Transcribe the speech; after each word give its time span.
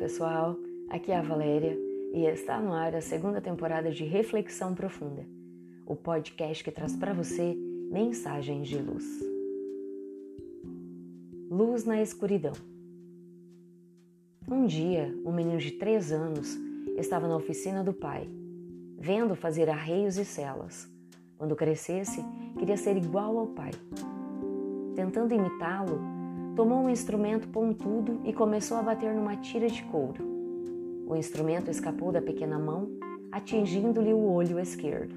pessoal, 0.00 0.56
aqui 0.88 1.12
é 1.12 1.16
a 1.18 1.20
Valéria 1.20 1.76
e 2.14 2.24
está 2.24 2.58
no 2.58 2.72
ar 2.72 2.96
a 2.96 3.02
segunda 3.02 3.38
temporada 3.38 3.90
de 3.90 4.02
Reflexão 4.02 4.74
Profunda, 4.74 5.26
o 5.84 5.94
podcast 5.94 6.64
que 6.64 6.70
traz 6.70 6.96
para 6.96 7.12
você 7.12 7.54
mensagens 7.92 8.66
de 8.66 8.78
luz. 8.78 9.04
Luz 11.50 11.84
na 11.84 12.00
escuridão. 12.00 12.54
Um 14.50 14.64
dia, 14.64 15.14
um 15.22 15.32
menino 15.32 15.58
de 15.58 15.72
três 15.72 16.10
anos 16.10 16.56
estava 16.96 17.28
na 17.28 17.36
oficina 17.36 17.84
do 17.84 17.92
pai, 17.92 18.26
vendo 18.98 19.36
fazer 19.36 19.68
arreios 19.68 20.16
e 20.16 20.24
celas. 20.24 20.88
Quando 21.36 21.54
crescesse, 21.54 22.24
queria 22.58 22.78
ser 22.78 22.96
igual 22.96 23.38
ao 23.38 23.48
pai. 23.48 23.72
Tentando 24.96 25.34
imitá-lo, 25.34 26.19
tomou 26.56 26.78
um 26.78 26.90
instrumento 26.90 27.48
pontudo 27.48 28.20
e 28.24 28.32
começou 28.32 28.76
a 28.76 28.82
bater 28.82 29.14
numa 29.14 29.36
tira 29.36 29.68
de 29.68 29.82
couro. 29.84 30.24
O 31.06 31.16
instrumento 31.16 31.70
escapou 31.70 32.12
da 32.12 32.20
pequena 32.20 32.58
mão, 32.58 32.88
atingindo-lhe 33.32 34.12
o 34.12 34.30
olho 34.30 34.58
esquerdo. 34.58 35.14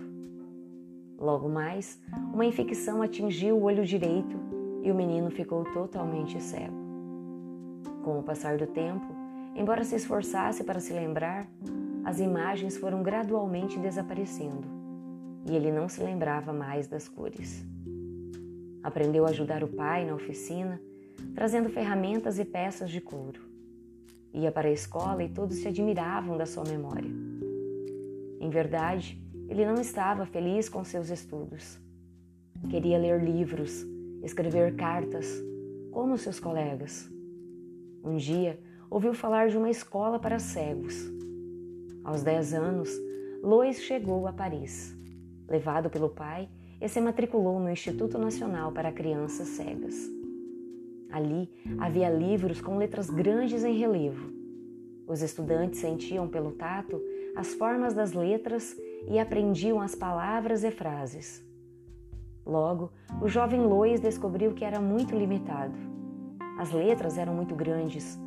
Logo 1.19 1.47
mais, 1.47 1.99
uma 2.33 2.45
infecção 2.45 3.01
atingiu 3.01 3.57
o 3.57 3.63
olho 3.63 3.85
direito 3.85 4.37
e 4.81 4.91
o 4.91 4.95
menino 4.95 5.29
ficou 5.29 5.63
totalmente 5.65 6.41
cego. 6.41 6.73
Com 8.03 8.19
o 8.19 8.23
passar 8.23 8.57
do 8.57 8.67
tempo, 8.67 9.05
embora 9.55 9.83
se 9.83 9.95
esforçasse 9.95 10.63
para 10.63 10.79
se 10.79 10.93
lembrar, 10.93 11.47
as 12.03 12.19
imagens 12.19 12.77
foram 12.77 13.01
gradualmente 13.01 13.79
desaparecendo 13.79 14.67
e 15.45 15.55
ele 15.55 15.71
não 15.71 15.87
se 15.87 16.03
lembrava 16.03 16.51
mais 16.53 16.87
das 16.87 17.07
cores. 17.07 17.65
Aprendeu 18.81 19.25
a 19.25 19.29
ajudar 19.29 19.63
o 19.63 19.67
pai 19.67 20.05
na 20.05 20.15
oficina 20.15 20.79
trazendo 21.33 21.69
ferramentas 21.69 22.39
e 22.39 22.45
peças 22.45 22.89
de 22.89 23.01
couro. 23.01 23.41
Ia 24.33 24.51
para 24.51 24.67
a 24.67 24.71
escola 24.71 25.23
e 25.23 25.29
todos 25.29 25.57
se 25.57 25.67
admiravam 25.67 26.37
da 26.37 26.45
sua 26.45 26.63
memória. 26.63 27.09
Em 28.39 28.49
verdade, 28.49 29.21
ele 29.47 29.65
não 29.65 29.75
estava 29.75 30.25
feliz 30.25 30.67
com 30.67 30.83
seus 30.83 31.09
estudos. 31.09 31.79
Queria 32.69 32.97
ler 32.97 33.23
livros, 33.23 33.85
escrever 34.23 34.75
cartas, 34.75 35.27
como 35.91 36.17
seus 36.17 36.39
colegas. 36.39 37.09
Um 38.03 38.17
dia, 38.17 38.59
ouviu 38.89 39.13
falar 39.13 39.49
de 39.49 39.57
uma 39.57 39.69
escola 39.69 40.19
para 40.19 40.39
cegos. 40.39 40.95
Aos 42.03 42.23
10 42.23 42.53
anos, 42.53 42.89
Lois 43.41 43.81
chegou 43.81 44.27
a 44.27 44.33
Paris. 44.33 44.97
Levado 45.47 45.89
pelo 45.89 46.09
pai, 46.09 46.49
e 46.81 46.89
se 46.89 46.99
matriculou 46.99 47.59
no 47.59 47.69
Instituto 47.69 48.17
Nacional 48.17 48.71
para 48.71 48.91
Crianças 48.91 49.47
Cegas. 49.49 50.22
Ali 51.13 51.47
havia 51.77 52.09
livros 52.09 52.59
com 52.59 52.75
letras 52.75 53.07
grandes 53.07 53.63
em 53.63 53.77
relevo. 53.77 54.33
Os 55.07 55.21
estudantes 55.21 55.79
sentiam 55.79 56.27
pelo 56.27 56.53
tato 56.53 56.99
as 57.35 57.53
formas 57.53 57.93
das 57.93 58.13
letras 58.13 58.75
e 59.07 59.19
aprendiam 59.19 59.79
as 59.79 59.93
palavras 59.93 60.63
e 60.63 60.71
frases. 60.71 61.45
Logo, 62.43 62.91
o 63.21 63.29
jovem 63.29 63.61
Lois 63.61 63.99
descobriu 63.99 64.55
que 64.55 64.65
era 64.65 64.81
muito 64.81 65.15
limitado. 65.15 65.77
As 66.57 66.71
letras 66.71 67.15
eram 67.15 67.35
muito 67.35 67.53
grandes. 67.53 68.19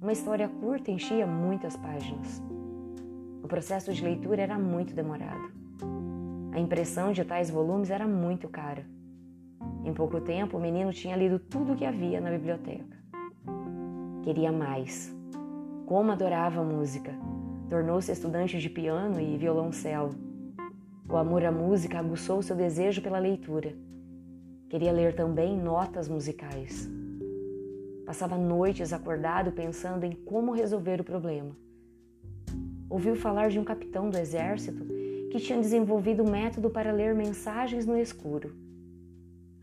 Uma 0.00 0.12
história 0.12 0.48
curta 0.48 0.90
enchia 0.90 1.24
muitas 1.24 1.76
páginas. 1.76 2.42
O 3.40 3.46
processo 3.46 3.92
de 3.92 4.02
leitura 4.02 4.42
era 4.42 4.58
muito 4.58 4.92
demorado. 4.92 5.52
A 6.50 6.58
impressão 6.58 7.12
de 7.12 7.24
tais 7.24 7.50
volumes 7.50 7.88
era 7.88 8.08
muito 8.08 8.48
cara. 8.48 8.84
Em 9.84 9.92
pouco 9.92 10.20
tempo, 10.20 10.56
o 10.56 10.60
menino 10.60 10.92
tinha 10.92 11.16
lido 11.16 11.38
tudo 11.40 11.72
o 11.72 11.76
que 11.76 11.84
havia 11.84 12.20
na 12.20 12.30
biblioteca. 12.30 12.96
Queria 14.22 14.52
mais. 14.52 15.12
Como 15.86 16.12
adorava 16.12 16.60
a 16.60 16.64
música. 16.64 17.12
Tornou-se 17.68 18.12
estudante 18.12 18.58
de 18.58 18.70
piano 18.70 19.20
e 19.20 19.36
violoncelo. 19.36 20.14
O 21.08 21.16
amor 21.16 21.44
à 21.44 21.50
música 21.50 21.98
aguçou 21.98 22.40
seu 22.42 22.54
desejo 22.54 23.02
pela 23.02 23.18
leitura. 23.18 23.74
Queria 24.68 24.92
ler 24.92 25.16
também 25.16 25.58
notas 25.58 26.08
musicais. 26.08 26.88
Passava 28.06 28.38
noites 28.38 28.92
acordado 28.92 29.50
pensando 29.50 30.04
em 30.04 30.12
como 30.12 30.52
resolver 30.52 31.00
o 31.00 31.04
problema. 31.04 31.56
Ouviu 32.88 33.16
falar 33.16 33.50
de 33.50 33.58
um 33.58 33.64
capitão 33.64 34.08
do 34.08 34.16
exército 34.16 34.86
que 35.30 35.40
tinha 35.40 35.58
desenvolvido 35.58 36.22
um 36.22 36.30
método 36.30 36.70
para 36.70 36.92
ler 36.92 37.14
mensagens 37.14 37.84
no 37.84 37.98
escuro 37.98 38.54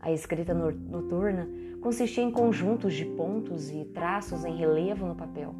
a 0.00 0.10
escrita 0.10 0.54
noturna 0.54 1.48
consistia 1.80 2.24
em 2.24 2.30
conjuntos 2.30 2.94
de 2.94 3.04
pontos 3.04 3.70
e 3.70 3.84
traços 3.84 4.44
em 4.44 4.56
relevo 4.56 5.06
no 5.06 5.14
papel. 5.14 5.54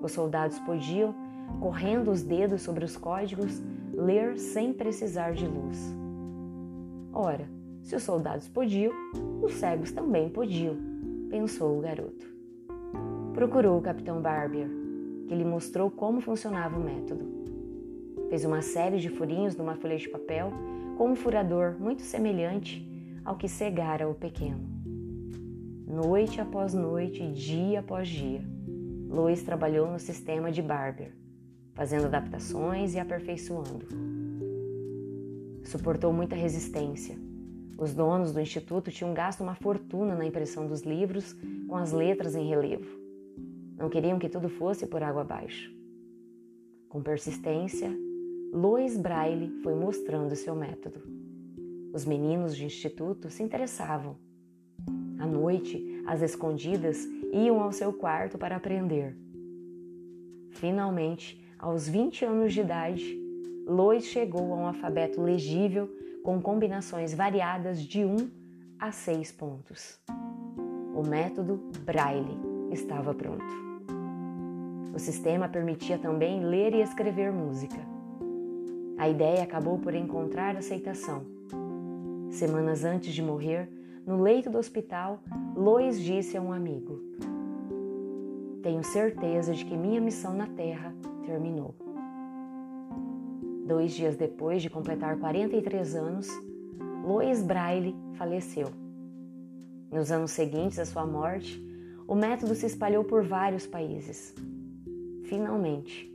Os 0.00 0.12
soldados 0.12 0.58
podiam, 0.60 1.14
correndo 1.60 2.10
os 2.10 2.22
dedos 2.22 2.62
sobre 2.62 2.84
os 2.84 2.96
códigos, 2.96 3.60
ler 3.92 4.38
sem 4.38 4.72
precisar 4.72 5.32
de 5.32 5.46
luz. 5.46 5.94
Ora, 7.12 7.48
se 7.82 7.96
os 7.96 8.02
soldados 8.02 8.48
podiam, 8.48 8.92
os 9.42 9.54
cegos 9.54 9.90
também 9.90 10.28
podiam, 10.28 10.76
pensou 11.28 11.78
o 11.78 11.80
garoto. 11.80 12.26
Procurou 13.34 13.78
o 13.78 13.82
capitão 13.82 14.20
Barbier, 14.20 14.68
que 15.26 15.34
lhe 15.34 15.44
mostrou 15.44 15.90
como 15.90 16.20
funcionava 16.20 16.78
o 16.78 16.82
método. 16.82 17.26
Fez 18.28 18.44
uma 18.44 18.62
série 18.62 18.98
de 18.98 19.08
furinhos 19.08 19.56
numa 19.56 19.74
folha 19.74 19.96
de 19.96 20.08
papel 20.08 20.52
com 20.96 21.10
um 21.10 21.16
furador 21.16 21.76
muito 21.78 22.02
semelhante 22.02 22.91
ao 23.24 23.36
que 23.36 23.48
cegara 23.48 24.08
o 24.08 24.14
pequeno. 24.14 24.68
Noite 25.86 26.40
após 26.40 26.74
noite, 26.74 27.30
dia 27.32 27.80
após 27.80 28.08
dia, 28.08 28.42
Lois 29.08 29.42
trabalhou 29.42 29.92
no 29.92 29.98
sistema 29.98 30.50
de 30.50 30.62
Barber, 30.62 31.12
fazendo 31.74 32.06
adaptações 32.06 32.94
e 32.94 32.98
aperfeiçoando. 32.98 33.86
Suportou 35.64 36.12
muita 36.12 36.34
resistência. 36.34 37.16
Os 37.76 37.92
donos 37.92 38.32
do 38.32 38.40
instituto 38.40 38.90
tinham 38.90 39.12
gasto 39.12 39.42
uma 39.42 39.54
fortuna 39.54 40.14
na 40.14 40.24
impressão 40.24 40.66
dos 40.66 40.82
livros 40.82 41.36
com 41.68 41.76
as 41.76 41.92
letras 41.92 42.34
em 42.34 42.48
relevo. 42.48 42.88
Não 43.76 43.90
queriam 43.90 44.18
que 44.18 44.28
tudo 44.28 44.48
fosse 44.48 44.86
por 44.86 45.02
água 45.02 45.22
abaixo. 45.22 45.70
Com 46.88 47.02
persistência, 47.02 47.90
Lois 48.52 48.96
Braille 48.96 49.60
foi 49.62 49.74
mostrando 49.74 50.34
seu 50.36 50.54
método. 50.54 51.02
Os 51.92 52.06
meninos 52.06 52.56
de 52.56 52.64
instituto 52.64 53.28
se 53.28 53.42
interessavam. 53.42 54.16
À 55.18 55.26
noite, 55.26 56.02
às 56.06 56.22
escondidas, 56.22 57.04
iam 57.32 57.60
ao 57.60 57.70
seu 57.70 57.92
quarto 57.92 58.38
para 58.38 58.56
aprender. 58.56 59.14
Finalmente, 60.52 61.44
aos 61.58 61.86
20 61.86 62.24
anos 62.24 62.54
de 62.54 62.60
idade, 62.60 63.20
Lois 63.66 64.04
chegou 64.04 64.52
a 64.52 64.56
um 64.56 64.66
alfabeto 64.66 65.20
legível 65.20 65.88
com 66.24 66.40
combinações 66.40 67.12
variadas 67.12 67.82
de 67.82 68.04
1 68.04 68.16
a 68.78 68.90
6 68.90 69.32
pontos. 69.32 70.00
O 70.94 71.06
método 71.06 71.70
Braille 71.84 72.38
estava 72.70 73.14
pronto. 73.14 73.44
O 74.94 74.98
sistema 74.98 75.46
permitia 75.46 75.98
também 75.98 76.44
ler 76.44 76.74
e 76.74 76.80
escrever 76.80 77.30
música. 77.30 77.78
A 78.98 79.08
ideia 79.08 79.42
acabou 79.42 79.78
por 79.78 79.94
encontrar 79.94 80.56
aceitação 80.56 81.31
Semanas 82.32 82.82
antes 82.82 83.12
de 83.12 83.22
morrer, 83.22 83.68
no 84.06 84.22
leito 84.22 84.48
do 84.48 84.56
hospital, 84.56 85.22
Lois 85.54 86.00
disse 86.00 86.34
a 86.34 86.40
um 86.40 86.50
amigo: 86.50 86.98
Tenho 88.62 88.82
certeza 88.82 89.52
de 89.52 89.62
que 89.66 89.76
minha 89.76 90.00
missão 90.00 90.32
na 90.32 90.46
Terra 90.46 90.94
terminou. 91.26 91.74
Dois 93.66 93.92
dias 93.92 94.16
depois 94.16 94.62
de 94.62 94.70
completar 94.70 95.18
43 95.18 95.94
anos, 95.94 96.26
Lois 97.04 97.42
Braille 97.42 97.94
faleceu. 98.14 98.68
Nos 99.90 100.10
anos 100.10 100.30
seguintes 100.30 100.78
à 100.78 100.86
sua 100.86 101.04
morte, 101.04 101.62
o 102.08 102.14
método 102.14 102.54
se 102.54 102.64
espalhou 102.64 103.04
por 103.04 103.22
vários 103.22 103.66
países. 103.66 104.34
Finalmente, 105.24 106.10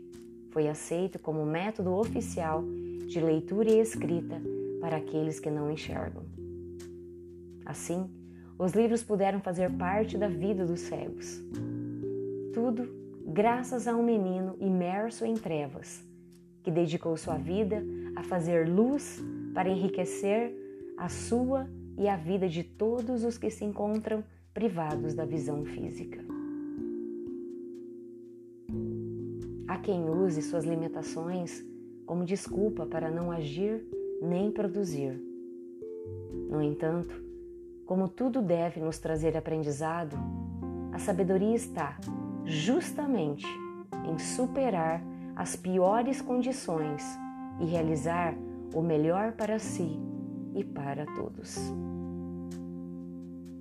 foi 0.50 0.68
aceito 0.68 1.20
como 1.20 1.46
método 1.46 1.94
oficial 1.94 2.64
de 3.08 3.22
leitura 3.22 3.70
e 3.70 3.80
escrita 3.80 4.42
para 4.88 4.96
aqueles 4.96 5.38
que 5.38 5.52
não 5.52 5.70
enxergam. 5.70 6.24
Assim, 7.66 8.10
os 8.58 8.72
livros 8.72 9.04
puderam 9.04 9.42
fazer 9.42 9.70
parte 9.74 10.18
da 10.18 10.30
vida 10.30 10.66
dos 10.66 10.80
cegos. 10.80 11.44
Tudo 12.54 12.88
graças 13.26 13.86
a 13.86 13.94
um 13.94 14.02
menino 14.02 14.56
imerso 14.62 15.26
em 15.26 15.34
trevas, 15.34 16.02
que 16.64 16.72
dedicou 16.72 17.18
sua 17.18 17.36
vida 17.36 17.84
a 18.16 18.24
fazer 18.24 18.70
luz 18.70 19.22
para 19.54 19.68
enriquecer 19.68 20.56
a 20.98 21.10
sua 21.10 21.68
e 21.98 22.08
a 22.08 22.16
vida 22.16 22.48
de 22.48 22.64
todos 22.64 23.26
os 23.26 23.38
que 23.38 23.50
se 23.50 23.66
encontram 23.66 24.24
privados 24.54 25.14
da 25.14 25.26
visão 25.26 25.66
física. 25.66 26.24
Há 29.68 29.80
quem 29.80 30.10
use 30.10 30.42
suas 30.42 30.64
limitações 30.64 31.62
como 32.06 32.24
desculpa 32.24 32.86
para 32.86 33.12
não 33.12 33.30
agir 33.30 33.86
nem 34.22 34.52
produzir. 34.52 35.22
No 36.50 36.62
entanto, 36.62 37.24
como 37.86 38.08
tudo 38.08 38.42
deve 38.42 38.80
nos 38.80 38.98
trazer 38.98 39.38
aprendizado, 39.38 40.18
a 40.92 41.00
sabedoria 41.00 41.56
está 41.56 41.98
justamente 42.46 43.46
em 44.06 44.18
superar 44.18 45.02
as 45.36 45.56
piores 45.56 46.22
condições 46.22 47.04
e 47.60 47.66
realizar 47.66 48.36
o 48.74 48.82
melhor 48.82 49.34
para 49.34 49.60
si 49.60 50.00
e 50.56 50.64
para 50.64 51.06
todos. 51.06 51.58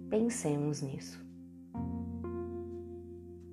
Pensemos 0.08 0.82
nisso. 0.82 1.24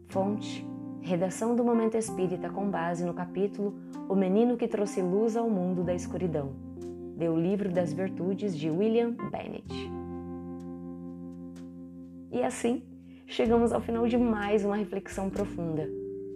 Fonte: 0.08 0.66
Redação 1.02 1.56
do 1.56 1.64
Momento 1.64 1.98
Espírita 1.98 2.50
com 2.50 2.70
base 2.70 3.04
no 3.04 3.14
capítulo 3.14 3.74
O 4.08 4.16
Menino 4.16 4.56
que 4.56 4.68
Trouxe 4.68 5.02
Luz 5.02 5.36
ao 5.36 5.50
Mundo 5.50 5.84
da 5.84 5.94
Escuridão, 5.94 6.54
do 7.16 7.36
Livro 7.36 7.70
das 7.70 7.94
Virtudes 7.94 8.58
de 8.58 8.70
William 8.70 9.12
Bennett. 9.32 9.74
E 12.32 12.42
assim, 12.42 12.82
chegamos 13.28 13.72
ao 13.72 13.82
final 13.82 14.08
de 14.08 14.18
mais 14.18 14.66
uma 14.66 14.76
reflexão 14.76 15.30
profunda. 15.30 15.88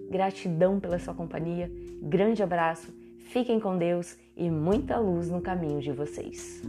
Gratidão 0.10 0.80
pela 0.80 1.00
sua 1.00 1.14
companhia, 1.14 1.72
grande 2.02 2.42
abraço, 2.42 2.94
fiquem 3.18 3.60
com 3.60 3.78
Deus 3.78 4.18
e 4.36 4.50
muita 4.50 4.98
luz 5.00 5.30
no 5.30 5.42
caminho 5.42 5.82
de 5.82 5.92
vocês. 5.92 6.62